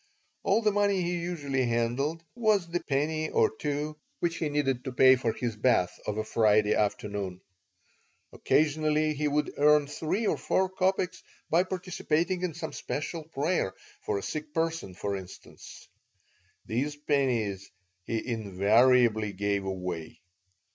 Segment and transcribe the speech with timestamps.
[0.41, 4.91] All the money he usually handled was the penny or two which he needed to
[4.91, 7.39] pay for his bath of a Friday afternoon.
[8.33, 14.17] Occasionally he would earn three or four copecks by participating in some special prayer, for
[14.17, 15.87] a sick person, for instance.
[16.65, 17.69] These pennies
[18.07, 20.19] he invariably gave away.